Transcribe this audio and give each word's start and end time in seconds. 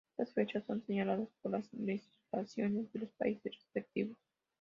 Estas 0.17 0.33
fechas 0.33 0.63
son 0.65 0.83
señaladas 0.87 1.29
por 1.43 1.51
las 1.51 1.71
legislaciones 1.73 2.91
de 2.91 3.01
los 3.01 3.09
países 3.11 3.53
respectivos. 3.53 4.17